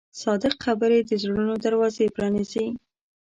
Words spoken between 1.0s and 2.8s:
د زړونو دروازې پرانیزي.